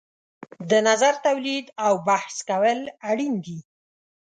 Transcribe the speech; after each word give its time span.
د 0.69 0.71
نظر 0.87 1.13
تولید 1.27 1.65
او 1.85 1.93
بحث 2.07 2.35
کول 2.49 2.79
اړین 3.09 3.33
دي. 3.45 3.59